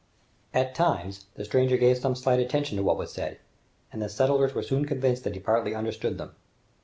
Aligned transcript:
At 0.51 0.73
times, 0.73 1.27
the 1.35 1.45
stranger 1.45 1.77
gave 1.77 1.99
some 1.99 2.15
slight 2.15 2.39
attention 2.39 2.75
to 2.75 2.81
what 2.83 2.97
was 2.97 3.13
said, 3.13 3.37
and 3.93 4.01
the 4.01 4.09
settlers 4.09 4.55
were 4.55 4.63
soon 4.63 4.85
convinced 4.85 5.23
that 5.25 5.35
he 5.35 5.39
partly 5.39 5.75
understood 5.75 6.17
them. 6.17 6.33